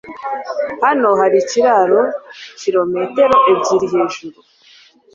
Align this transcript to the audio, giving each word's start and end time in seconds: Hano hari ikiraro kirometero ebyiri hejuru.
Hano 0.83 1.09
hari 1.19 1.35
ikiraro 1.43 2.01
kirometero 2.59 3.37
ebyiri 3.51 3.87
hejuru. 3.97 4.37